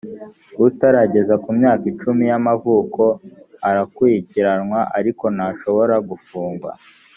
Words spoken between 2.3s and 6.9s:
y’ amavuko arakurikiranwa ariko ntashobora gufungwa